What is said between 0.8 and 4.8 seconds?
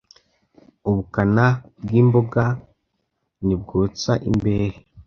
Ubukana bw'imboga ntibwotsa imbehe